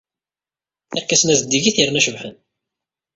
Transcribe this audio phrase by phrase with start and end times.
[0.97, 2.35] Arkasen-a zeddigit yerna cebḥen.